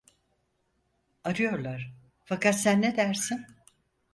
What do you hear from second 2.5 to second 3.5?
sen ne dersin?